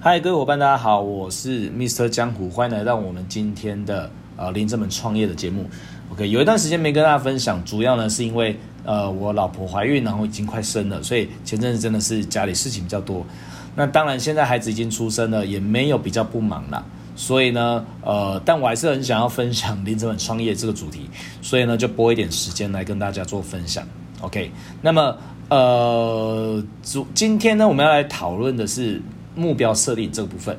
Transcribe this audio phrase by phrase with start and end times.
[0.00, 2.08] 嗨，各位伙伴，大家好，我是 Mr.
[2.08, 5.66] 江湖，欢迎来到我们今天的呃林正门创业的节目。
[6.12, 13.26] OK，有一段时间没跟大家分享，主要呢是因为呃我老婆怀孕，然后已经快生了，所以前阵子真的是家里事情比较多。
[13.74, 16.84] 那当然现在孩子已经出生了，也没有比较不忙啦。
[17.16, 21.10] 所以呢，呃，但我还是很想要分享林正门创业这个主题，
[21.42, 23.84] 所以呢就拨一点时间来跟大家做分享。
[24.20, 25.16] OK，那么
[25.48, 29.02] 呃主今天呢我们要来讨论的是。
[29.38, 30.58] 目标设定这个部分，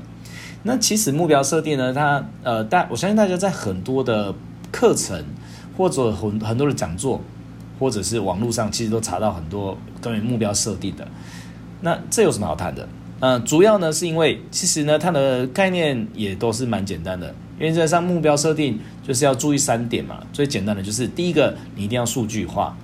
[0.63, 4.33] 那其实目标设定呢，它呃大我相信大家在很多的
[4.71, 5.21] 课程
[5.77, 7.19] 或者很很多的讲座，
[7.77, 11.05] 或者是网络上，其实都查到很多关于目标设定的。
[11.81, 12.87] 那这有什么好谈的？
[13.19, 17.35] 呃，主要呢是因为其实呢它的概念也都是蛮简单的。
[17.57, 22.77] 原则上目标设定就是要注意三点嘛，最简单的就是第一个，你一定要数据化。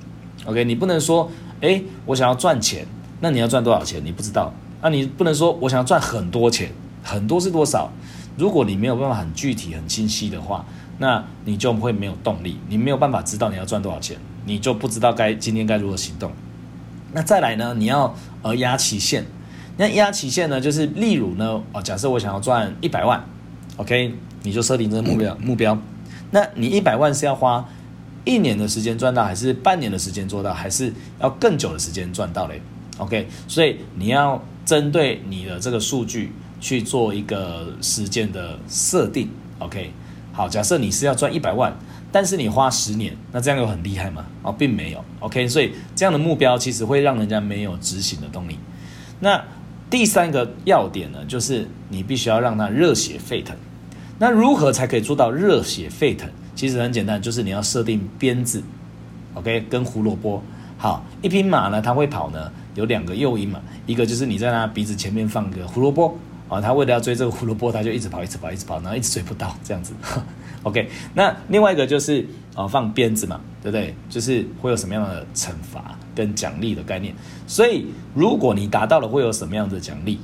[0.45, 1.31] OK，你不能说，
[1.62, 2.86] 哎，我想要赚钱，
[3.22, 4.03] 那你要赚多少钱？
[4.03, 4.53] 你不知道。
[4.85, 6.70] 那你不能说我想要赚很多钱，
[7.02, 7.91] 很多是多少？
[8.38, 10.64] 如果你没有办法很具体、很清晰的话，
[11.00, 16.31] 那你就会没有动力，你没有办法知道你要赚多少钱，你就不知道该今天该如何行动。
[17.14, 17.73] 那再来呢？
[17.75, 19.25] 你要呃压期限，
[19.77, 23.25] 那压期限呢，就是例如呢，哦，假设我想要赚一百万
[23.77, 25.75] ，OK，你就设定这个目标目标。
[26.30, 27.67] 那你一百万是要花
[28.23, 32.61] 一年的时间赚到，还是半年的时间做到，还是要更久的时间赚到嘞
[32.99, 34.39] ？OK，所以你要。
[34.66, 39.91] 针对你的这个数据去做一个时间的设定，OK，
[40.33, 41.71] 好，假设你是要赚一百万，
[42.11, 44.25] 但是你花十年，那这样有很厉害吗？
[44.41, 48.58] 哦，并没有，OK，所以这样的目标其实会让人家没有执行的动力。
[49.19, 49.41] 那
[49.89, 53.55] 第三个要点呢，就是你必须要让它热血沸腾。
[54.17, 56.27] 那如何才可以做到热血沸腾？
[56.55, 58.63] 其实很简单，就是你要设定鞭子
[59.36, 60.41] ，OK，跟胡萝卜。
[60.77, 62.52] 好，一匹马呢，它会跑呢。
[62.76, 69.94] 有两个诱因嘛，一个就是你在他鼻子前面放个胡萝卜啊，他为了要追这个胡萝卜，他就一直跑，一直跑，一直跑，然后一直追不到这样子。
[70.64, 73.95] OK，那另外一个就是啊，放鞭子嘛，对不对？
[74.10, 77.14] 就是会有什么样的惩罚跟奖励的概念。
[77.48, 80.20] 所以如果你达到了，会有什么样的奖励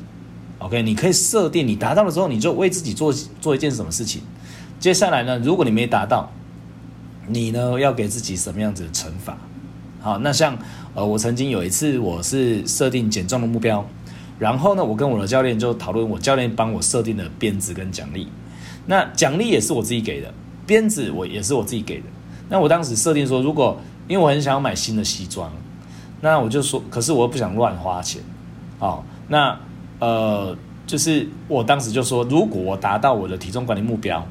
[0.59, 4.21] ？OK，你可以设定你达到了之后，你就为自己做做一件什么事情。
[4.79, 6.31] 接下来呢，如果你没达到，
[7.27, 9.37] 你呢要给自己什么样子的惩罚？
[10.01, 10.57] 好，那像
[10.93, 13.85] 呃，我曾经有一次，我是设定减重的目标，
[14.37, 18.27] 然后呢，我跟我的教练就讨论，我教练帮我设定的鞭子跟奖励，
[18.87, 20.33] 那奖励也是我自己给的，
[20.67, 22.05] 鞭子我也是我自己给的。
[22.49, 25.49] 那我当时设定说，如果因为我很想要买新的西装，
[26.19, 28.21] 那我就说，可是我又不想乱花钱，
[28.79, 29.57] 哦，那
[29.99, 34.27] 呃，就是我当时就说，如果我达到我的体重管理目标，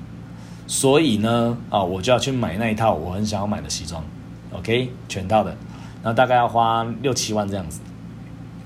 [0.67, 4.05] 所以呢，啊，我就要去买那一套我很想要买的西装。
[4.53, 5.57] OK，全套的，
[6.03, 7.81] 那大概要花六七万这样子。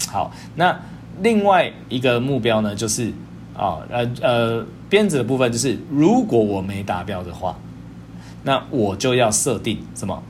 [0.09, 0.79] 好，那
[1.23, 3.13] 另外一个目标呢，就是
[3.57, 7.57] 啊，呃呃，鞭子的部分就是，如果我没达标的话，
[8.43, 10.23] 那我就要设定什么？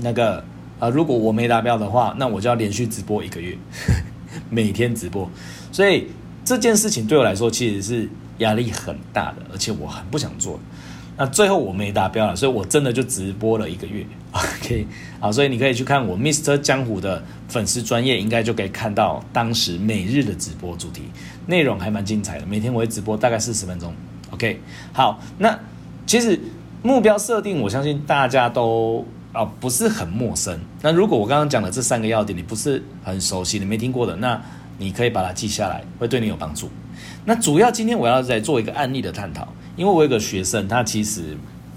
[0.00, 0.44] 那个
[0.78, 3.56] 呃，如果我没达标的话，那我就要连续直播一个月，
[4.50, 5.28] 每天直播。
[5.72, 6.08] 所以
[6.44, 10.60] 这件事情对我来说其实是压力很大的，而且我很不想做。
[11.18, 14.86] 那最后我没达标了，所以我真的就直播了一个月， OK，
[15.18, 16.58] 好，所以你可以去看我 Mr.
[16.58, 21.04] 江湖的粉丝专业，应该就可以看到当时每日的直播主题
[21.46, 23.94] 内容还蛮精彩的，每天我会直播大概四十分钟
[24.30, 24.60] ，OK，
[24.92, 25.58] 好，那
[26.06, 26.38] 其实
[26.82, 30.60] 目标设定，我相信大家都啊不是很陌生。
[30.82, 34.38] 那如果我刚刚讲的这三个要点你不是很熟悉，你没听过的，那
[34.76, 36.68] 你可以把它记下来，会对你有帮助。
[37.24, 39.48] 那主要今天我要再做一个案例的探讨。
[39.76, 41.36] 因为我有个学生，他其实，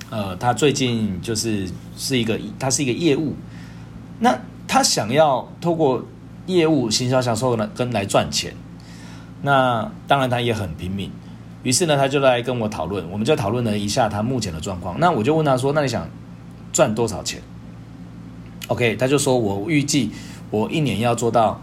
[0.10, 3.36] 呃，他最近就是是一个，他是一个业务，
[4.20, 6.06] 那他想要透过
[6.46, 8.54] 业务行销销售呢，跟来赚钱，
[9.42, 11.12] 那当然他也很拼命，
[11.64, 14.98] 于是呢，他就来跟我讨论，我们就讨论了一下他目前的状况。
[14.98, 16.10] 那我就问他说：“那你想
[16.72, 17.42] 赚多少钱
[18.68, 20.10] ？”OK，他就说我预计
[20.52, 21.60] 我一年要做到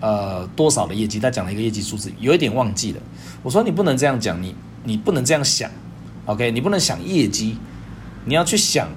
[0.00, 3.00] 呃多少的业绩，他讲了一个业绩数字，有一点忘记了。
[3.44, 4.52] 我说你不能这样讲，你。
[4.86, 5.68] 你不能这样想
[6.26, 6.52] ，OK？
[6.52, 7.58] 你不能想业绩，
[8.24, 8.88] 你要去想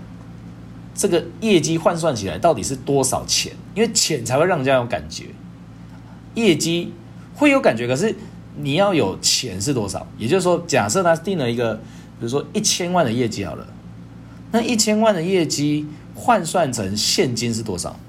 [0.93, 5.25] 这个业绩换算起来到底是多少钱，因为钱才会让人家有感觉，
[6.35, 6.93] 业绩
[7.33, 8.15] 会有感觉，可是
[8.55, 10.05] 你要有钱是多少？
[10.17, 11.81] 也就是说，假设他定了一个，比
[12.21, 13.65] 如说一千万的业绩好了，
[14.51, 17.99] 那一千万的业绩换算成现金是多少？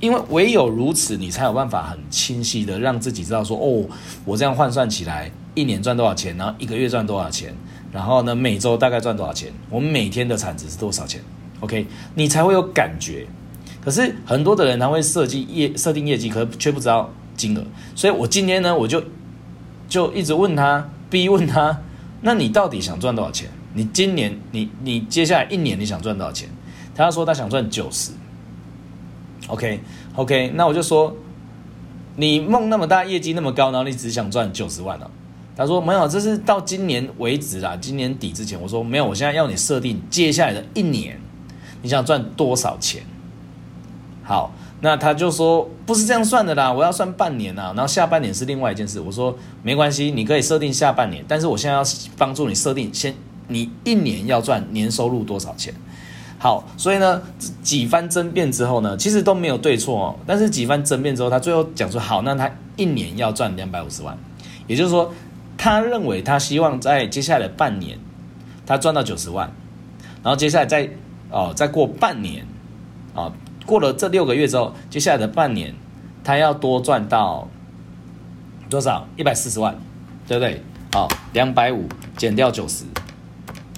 [0.00, 3.84] 因为唯有如此，你才有办法很清晰的让自己知道说，哦，
[4.24, 5.30] 我这样换算起来。
[5.58, 7.52] 一年赚多少钱，然后一个月赚多少钱，
[7.90, 9.52] 然后呢，每周大概赚多少钱？
[9.68, 11.20] 我们每天的产值是多少钱
[11.58, 11.84] ？OK，
[12.14, 13.26] 你才会有感觉。
[13.84, 17.64] 可是很多的人他会设计业设定业绩，可却不知道金额。
[17.96, 19.02] 所以我今天呢，我就
[19.88, 21.80] 就一直问他，逼问他，
[22.20, 23.50] 那你到底想赚多少钱？
[23.74, 26.48] 你今年你你接下来一年你想赚多少钱？
[26.94, 28.12] 他说他想赚九十。
[29.48, 29.80] OK
[30.14, 31.16] OK，那我就说，
[32.14, 35.10] 你梦那么大，业绩那么高，然后你只想赚九十万哦。
[35.58, 38.58] 他说没有，这是到今年为止啦，今年底之前。
[38.62, 41.20] 我说没有，我现在要你设定接下来的一年，
[41.82, 43.02] 你想赚多少钱？
[44.22, 44.52] 好，
[44.82, 49.00] 那他就说不是这样算的啦，我要算半年呐，然后下半年是另外一件事。
[49.00, 51.82] 我说没关系，你可以设定下半年，但是我现在要
[52.16, 53.12] 帮助你设定先，
[53.48, 55.74] 你一年要赚年收入多少钱？
[56.38, 57.20] 好，所以呢，
[57.64, 64.16] 几番争辩之后呢，其实都没有对错哦，但是几番争辩之后，他最后讲说好，那他一年要赚两百五十万，
[64.68, 65.12] 也就是说。
[65.58, 67.98] 他认为他希望在接下来的半年，
[68.64, 69.52] 他赚到九十万，
[70.22, 70.88] 然后接下来再
[71.30, 72.46] 哦再过半年，
[73.12, 73.32] 啊、
[73.66, 75.74] 过了这六个月之后，接下来的半年，
[76.22, 77.48] 他要多赚到
[78.70, 79.08] 多少？
[79.16, 79.76] 一百四十万，
[80.28, 80.62] 对不对？
[80.92, 82.84] 好，两百五减掉九十，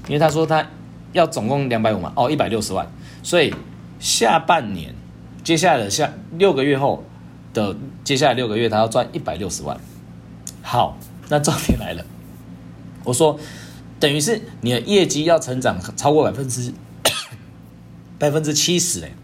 [0.06, 0.64] 因为他说他
[1.12, 2.86] 要总共两百五嘛，哦一百六十万，
[3.22, 3.54] 所以
[3.98, 4.94] 下半年
[5.42, 7.02] 接下来的下六个月后
[7.54, 7.74] 的
[8.04, 9.80] 接下来六个月，他要赚一百六十万，
[10.60, 10.98] 好。
[11.30, 12.04] 那重点来了，
[13.04, 13.38] 我说，
[14.00, 16.74] 等于是你的业绩要成长超过百分之
[18.18, 19.14] 百分之七十嘞。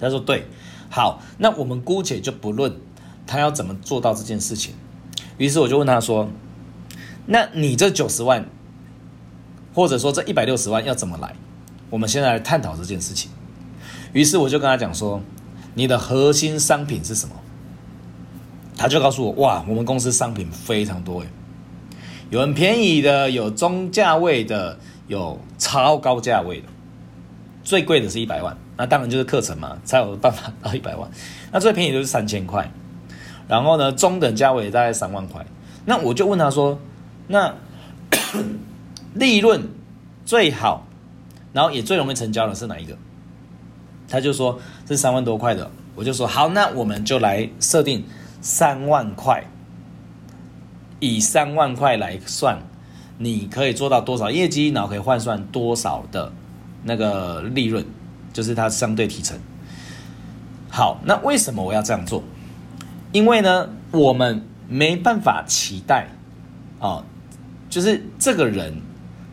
[0.00, 0.46] 他说对，
[0.88, 2.76] 好，那我们姑且就不论
[3.26, 4.72] 他要怎么做到这件事情。
[5.36, 6.30] 于是我就问他说，
[7.26, 8.48] 那你这九十万，
[9.74, 11.34] 或者说这一百六十万要怎么来？
[11.90, 13.32] 我们现在来探讨这件事情。
[14.12, 15.20] 于是我就跟他讲说，
[15.74, 17.34] 你的核心商品是什么？
[18.78, 21.26] 他就告诉我，哇，我们公司商品非常多诶，
[22.30, 24.78] 有很便宜的，有中价位的，
[25.08, 26.68] 有超高价位的，
[27.64, 31.10] 最贵的是一百万，那当然就是课程嘛，才有办法到一百万。
[31.50, 32.70] 那最便宜就是三千块，
[33.48, 35.44] 然后呢，中等价位大概三万块。
[35.84, 36.78] 那我就问他说，
[37.26, 37.52] 那
[39.14, 39.68] 利润
[40.24, 40.86] 最好，
[41.52, 42.96] 然后也最容易成交的是哪一个？
[44.08, 48.04] 他就说是三万多块的，我就说好，那我们就来设定。
[48.40, 49.44] 三万块，
[51.00, 52.58] 以三万块来算，
[53.18, 56.32] 你可以做到多少业绩，然后可以换算多少的
[56.84, 57.84] 那个利润，
[58.32, 59.36] 就是它相对提成。
[60.68, 62.22] 好，那为什么我要这样做？
[63.10, 66.06] 因为呢，我们没办法期待
[66.78, 67.04] 啊，
[67.68, 68.72] 就是这个人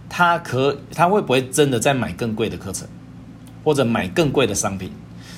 [0.10, 2.88] 他可他会不会真的再买更贵的课程，
[3.64, 4.92] 或者买更贵的商品？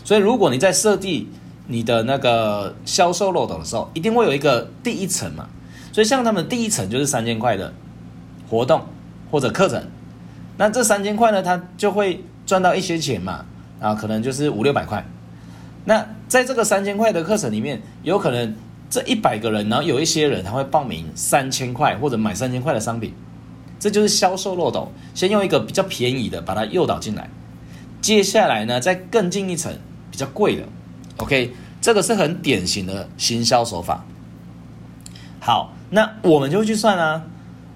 [0.05, 1.27] 所以如果你在设计。
[1.67, 5.47] 你的那个销售漏斗的时候，一定会有一个第一层嘛，
[5.91, 7.73] 所以像他们第一层就是三千块的
[8.49, 8.81] 活动
[9.29, 9.83] 或者课程，
[10.57, 13.43] 那这三千块呢，他就会赚到一些钱嘛，
[13.81, 15.05] 啊，可能就是五六百块。
[15.83, 18.55] 那在这个三千块的课程里面，有可能
[18.89, 23.13] 这一百个人，然后有一些人他会报名三千块或者买三千块的商品，
[23.77, 27.29] 这就是销售漏斗，先用一个比较便宜的把它诱导进来，
[28.01, 29.73] 接下来呢，再更进一层
[30.09, 30.63] 比较贵的。
[31.17, 34.05] OK，这个是很典型的行销手法。
[35.39, 37.23] 好，那我们就去算啊。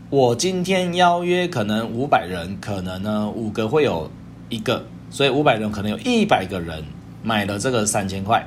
[0.09, 4.11] 我今天邀约可能五百人，可能呢五个会有
[4.49, 6.83] 一个，所以五百人可能有一百个人
[7.23, 8.45] 买了这个三千块。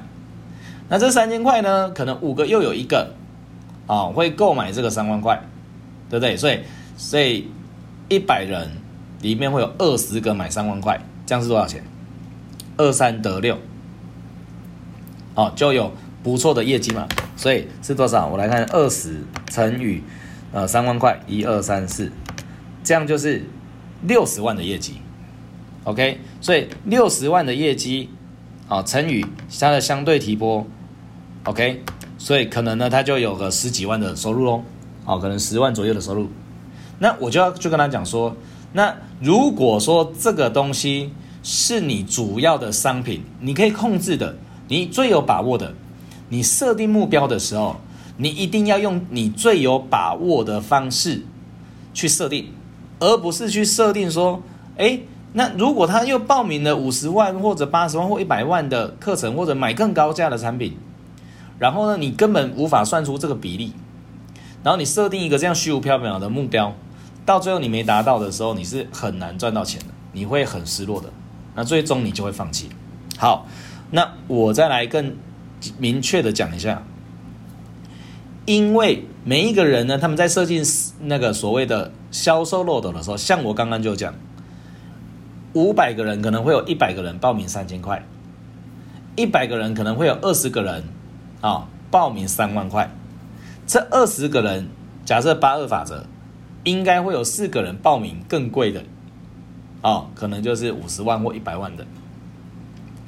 [0.91, 3.14] 那这三千块呢，可能五个又有一个
[3.87, 5.41] 啊会购买这个三万块，
[6.11, 6.37] 对不对？
[6.37, 6.60] 所以
[6.98, 7.48] 所以
[8.10, 8.70] 一百人
[9.22, 11.82] 里面会有二十个买三万块，这样是多少钱？
[12.77, 13.58] 二三得六。
[15.34, 18.26] 哦，就有不错的业绩嘛，所以是多少？
[18.29, 20.00] 我来看二十乘以
[20.53, 22.12] 呃三万块，一二三四，
[22.82, 23.44] 这样就是
[24.03, 24.94] 六十万的业绩。
[25.82, 28.08] OK，所以六十万的业绩
[28.69, 29.26] 啊、乘以
[29.60, 30.67] 它的相对提拨
[31.44, 31.82] ，OK，
[32.17, 34.62] 所以可能呢，他就有个十几万的收入喽。
[35.05, 36.29] 哦，可能十万左右的收入。
[37.00, 38.34] 那我就要就跟他讲说，
[38.72, 41.12] 那如果说这个东西
[41.43, 44.36] 是你主要的商品，你可以控制的。
[44.69, 45.75] 你最有把握的，
[46.31, 47.77] 你设定目标的时候，
[48.17, 51.27] 你一定要用你最有把握的方式
[51.93, 52.53] 去设定，
[52.99, 54.43] 而不是去设定说，
[54.77, 55.05] 诶，
[55.35, 60.77] 那如果他又报名了五十万或者八十万或一百万的课程，或者买更高价的产品，
[61.59, 63.73] 然后呢，你根本无法算出这个比例，
[64.63, 66.75] 然后你设定一个这样虚无缥缈的目标，
[67.27, 71.11] 到最后你没达到的时候，你是很难赚到钱的，你会很失落的，
[71.55, 72.71] 那最终你就会放弃。
[73.19, 73.47] 好。
[73.94, 75.15] 那我再来更
[75.79, 76.82] 明确的讲一下，
[78.44, 80.60] 因为每一个人呢，他们在设计
[81.03, 84.13] 那个所谓的销售漏斗的时候，像我刚刚就讲，
[85.53, 88.05] 五百个人可能会有一百个人报名三千块，
[89.15, 90.82] 一百个人可能会有二十个人
[91.41, 92.91] 啊报名三万块，
[93.65, 94.67] 这二十个人，
[95.05, 96.05] 假设八二法则，
[96.65, 98.82] 应该会有四个人报名更贵的，
[99.82, 101.86] 哦，可能就是五十万或一百万的。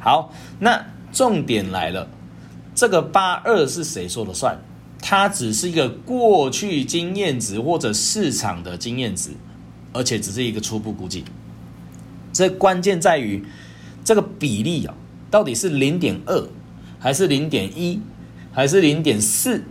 [0.07, 2.09] 好，那重点来了，
[2.77, 4.57] 这个八二是谁说了算？
[5.03, 9.31] 它只是一个过去经验值或者市场的经验值，
[9.93, 11.25] 而且只是一个初步估计。
[12.33, 13.45] 这关键在于
[14.05, 14.95] 这个比例啊，
[15.29, 16.49] 到底是零点二，
[17.01, 18.01] 还是零点一，
[18.53, 19.65] 还是零点四？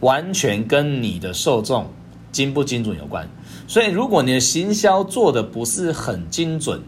[0.00, 1.92] 完全跟你的受众
[2.32, 3.28] 精不精准有关。
[3.68, 6.80] 所以，如果你的行销做的不是很精准，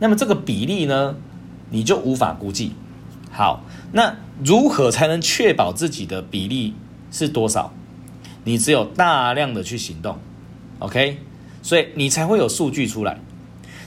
[0.00, 1.14] 那么这个比例呢，
[1.70, 2.72] 你就无法估计。
[3.30, 6.74] 好，那如何才能确保自己的比例
[7.12, 7.72] 是多少？
[8.42, 10.18] 你只有大量的去行动
[10.80, 11.18] ，OK？
[11.62, 13.20] 所以你才会有数据出来。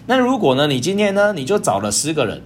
[0.06, 2.44] 那如果呢，你今天呢，你就找了十个人，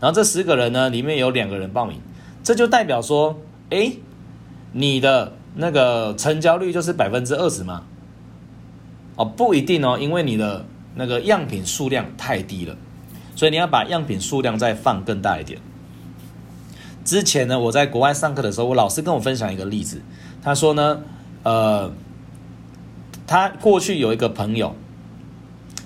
[0.00, 2.00] 然后这十个人呢，里面有两个人报名，
[2.42, 3.38] 这就代表说，
[3.70, 3.98] 诶，
[4.72, 7.84] 你的那个成交率就是百分之二十吗？
[9.14, 12.76] 哦，不一定哦，因为你的那个样品数量太低了，
[13.34, 15.60] 所以你要把样品数量再放更大一点。
[17.04, 20.00] 之前呢，我在国外上课的时候，我老师跟我分享一个例子，
[20.42, 21.00] 他说呢，
[21.42, 21.92] 呃。
[23.24, 24.74] 他过去有一个朋友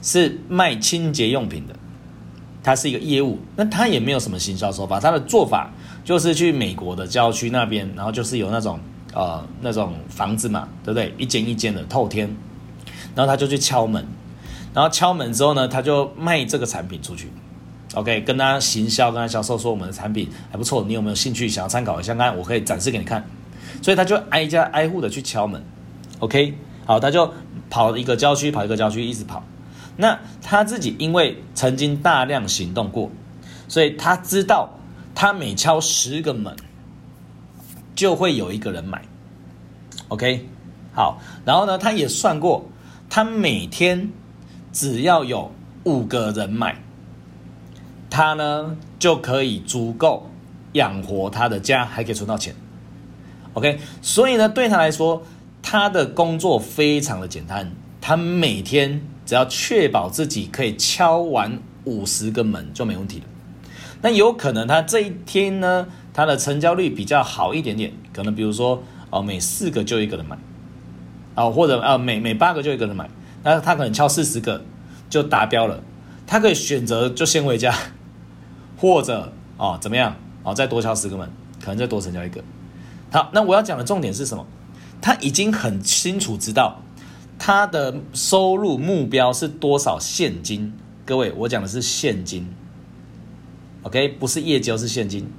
[0.02, 1.76] 是卖清洁用品的，
[2.60, 5.70] 他是一个业务，那他也没有什么行销手法，他的做法
[6.02, 8.80] 就是去美国的郊区那边，然后就是有那种
[9.12, 11.14] 呃那种房子嘛，对不对？
[11.18, 12.34] 一间一间的透天，
[13.14, 14.04] 然后他就去敲门，
[14.76, 17.30] 然后敲门之后呢，他就卖这个产品出去
[17.94, 22.14] ，OK，跟他行销，跟他销售说我们的产品还不错，你有没有兴趣想要参考一下？
[22.14, 23.26] 看我可以展示给你看，
[23.80, 25.64] 所以他就挨家挨户的去敲门
[26.18, 26.54] ，OK。
[26.84, 27.32] 好，他就
[27.70, 29.42] 跑一个郊区，跑一个郊区，一直跑。
[29.96, 33.10] 那他自己因为曾经大量行动过，
[33.68, 34.68] 所以他知道，
[35.14, 36.54] 他每敲十个门，
[37.94, 39.02] 就会有一个人买。
[40.08, 40.46] OK，
[40.94, 42.68] 好，然后呢，他也算过，
[43.08, 44.10] 他每天
[44.76, 45.50] 只要有
[45.84, 46.76] 五个人买，
[48.10, 50.28] 他呢就可以足够
[50.72, 52.54] 养活他的家，还可以存到钱。
[53.54, 55.22] OK，所以呢，对他来说。
[55.68, 63.24] 他的工作非常的简单，他每天只要确保自己可以敲完五十个门就没问题了。
[64.00, 68.80] 那有可能他这一天呢，他的成交率比较好一点点，可能比如说
[69.10, 70.38] 哦，每四个就一个人买，
[71.34, 73.10] 哦，或者啊每每八个就一个人买，
[73.46, 74.60] 那他可能敲四十个
[75.08, 75.80] 就达标了，
[76.26, 77.72] 他可以选择就先回家，
[78.76, 82.42] 或者哦怎么样哦再多敲十个门，可能再多成交一个。
[83.12, 84.44] 好，那我要讲的重点是什么？
[85.00, 86.82] 他已经很清楚知道
[87.38, 90.72] 他的收入目标是多少现金。
[91.04, 92.52] 各位，我讲的是现金
[93.84, 95.30] ，OK，不是业绩，是现金。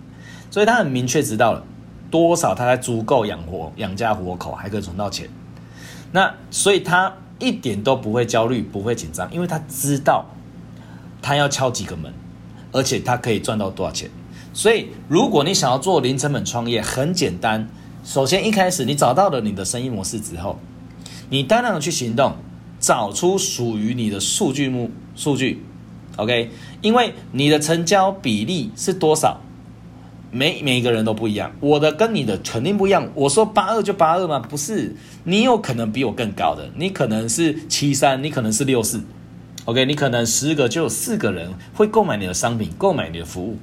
[0.49, 1.61] 所以他很明确知道了
[2.09, 5.29] 多少，他才足够养活养家糊口，还可以存到钱。
[6.13, 10.25] 那所以他一点都不会焦虑，不会紧张，因为他知道
[11.21, 12.13] 他要敲几个门，
[12.71, 14.09] 而且他可以赚到多少钱。
[14.53, 17.69] 所以，如果你想要做零成本创业，很简单。
[18.03, 20.57] 首先，一开始你找到了你的生意模式之后，
[21.29, 22.37] 你大量的去行动，
[22.79, 25.63] 找出属于你的数据目数据
[26.15, 26.49] ，OK？
[26.81, 29.41] 因为你的成交比例是多少，
[30.31, 33.09] 每每一个人都不一样，我的跟你的肯定不一样。
[33.15, 34.39] 我说八二就八二吗？
[34.39, 39.01] 不是，你有可能比我更高的，你可能是七三，你可能是六四
[39.65, 39.85] ，OK？
[39.85, 43.57] 你可能十个就有四个人会购买你的商品，购买你的服务。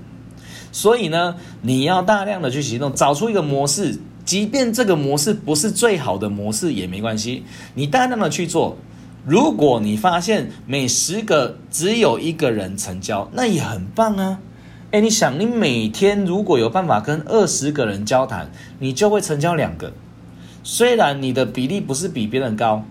[0.73, 3.99] 所以呢，你要大量的去行动，找出一个模式。
[4.25, 7.45] 即便这个模式不是最好的模式也没关系，
[7.75, 8.79] 你大量的去做。
[9.27, 14.41] 如果你发现每十个只有一个人成交，那也很棒啊！
[14.95, 18.49] 诶，你想，你每天如果有办法跟二十个人交谈，
[18.79, 19.93] 你就会成交两个。
[20.63, 22.85] 虽然你的比例不是比别人高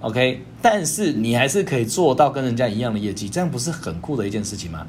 [0.00, 4.86] ，OK，但是你还是可以做到跟人家一样的业绩，这样不是很酷的一件事情吗？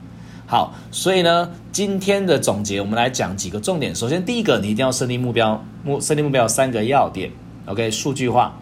[0.47, 3.93] 好，所以呢，今天的总结，我们来讲几个重点。
[3.93, 7.29] 首先，第一个，你一定要设定目标，目设定目标有三个要点。
[7.65, 8.57] OK，数据化、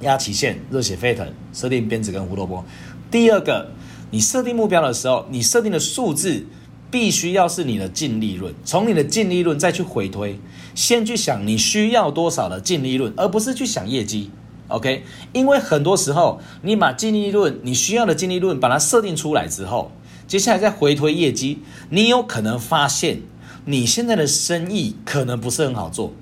[0.00, 2.64] 压期限、热血沸腾，设定鞭子跟胡萝卜。
[3.08, 3.68] 第二个，
[4.10, 6.44] 你设定目标的时候，你设定的数字
[6.90, 10.38] 必须要是你的净利润，从你的净利润再去回推，
[10.74, 14.30] 先去想你需要多少的净利润，而不是去想业绩。
[14.68, 15.02] OK，
[15.32, 19.90] 因为很多时候，你把净利润，你需要的净利润，把它设定出来之后。
[20.26, 23.22] 接下来再回推业绩，你有可能发现
[23.64, 26.12] 你现在的生意可能不是很好做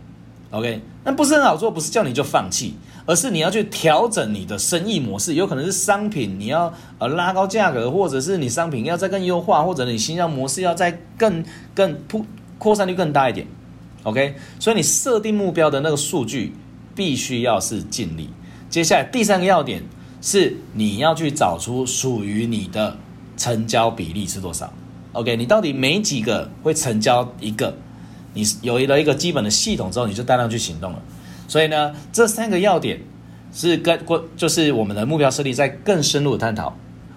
[0.53, 0.81] ，OK？
[1.03, 2.75] 那不是很好做，不是叫你就放弃，
[3.07, 5.35] 而是你要去调整你的生意模式。
[5.35, 11.45] 有可能是商品你要呃拉高价格，或者是你商品要再更优化，或者你新销模式要再更
[11.75, 12.27] 更扩
[12.59, 13.47] 扩散率更大一点
[14.03, 16.53] OK，所以你设定目标的那个数据
[16.95, 18.29] 必须要是尽力。
[18.69, 19.83] 接下来第三个要点
[20.21, 22.97] 是你要去找出属于你的
[23.37, 24.73] 成交比例是多少。
[25.13, 27.75] OK，你到底每几个会成交一个？
[28.35, 31.03] 你有了一个基本的系统之后，你就大量去行动了。
[31.49, 33.01] 所以呢，这三个要点
[33.53, 36.77] 是跟过就是我们的目标设立在更深入的探讨。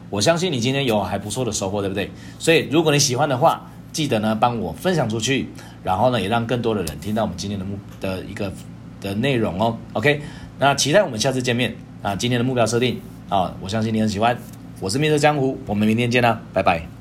[0.10, 2.10] 我相信你今天有还不错的收获，对不对？
[2.40, 5.48] 所以如果你喜欢的话，记得呢帮我分享出去，
[5.84, 8.52] 然后呢也让更多的人听到我们今天的目的一个
[9.02, 9.78] 的内容哦。
[9.94, 10.22] OK，
[10.58, 12.16] 那期待我们下次见面啊！
[12.16, 14.38] 今天的目标设定啊，我相信你很喜欢。
[14.80, 16.99] 我是面色江湖，我们明天见啦，拜拜。